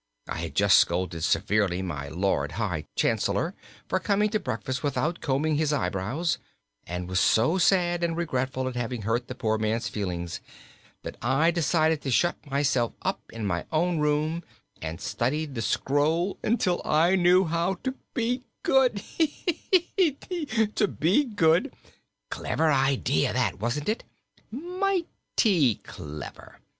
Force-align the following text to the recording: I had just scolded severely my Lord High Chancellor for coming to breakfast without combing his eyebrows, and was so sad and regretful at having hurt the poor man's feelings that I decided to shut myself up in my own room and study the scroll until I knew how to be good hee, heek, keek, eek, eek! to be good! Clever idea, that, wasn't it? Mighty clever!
I 0.27 0.39
had 0.39 0.55
just 0.55 0.79
scolded 0.79 1.23
severely 1.23 1.83
my 1.83 2.07
Lord 2.07 2.53
High 2.53 2.85
Chancellor 2.95 3.53
for 3.87 3.99
coming 3.99 4.29
to 4.31 4.39
breakfast 4.39 4.81
without 4.81 5.21
combing 5.21 5.57
his 5.57 5.71
eyebrows, 5.71 6.39
and 6.87 7.07
was 7.07 7.19
so 7.19 7.59
sad 7.59 8.03
and 8.03 8.17
regretful 8.17 8.67
at 8.67 8.75
having 8.75 9.03
hurt 9.03 9.27
the 9.27 9.35
poor 9.35 9.59
man's 9.59 9.87
feelings 9.89 10.41
that 11.03 11.17
I 11.21 11.51
decided 11.51 12.01
to 12.01 12.09
shut 12.09 12.35
myself 12.49 12.93
up 13.03 13.21
in 13.31 13.45
my 13.45 13.65
own 13.71 13.99
room 13.99 14.41
and 14.81 14.99
study 14.99 15.45
the 15.45 15.61
scroll 15.61 16.39
until 16.41 16.81
I 16.83 17.15
knew 17.15 17.43
how 17.43 17.75
to 17.83 17.93
be 18.15 18.41
good 18.63 18.97
hee, 18.97 19.27
heek, 19.27 19.93
keek, 19.97 19.99
eek, 19.99 20.27
eek! 20.31 20.75
to 20.77 20.87
be 20.87 21.25
good! 21.25 21.75
Clever 22.31 22.71
idea, 22.71 23.33
that, 23.33 23.59
wasn't 23.59 23.87
it? 23.87 24.03
Mighty 24.49 25.75
clever! 25.83 26.59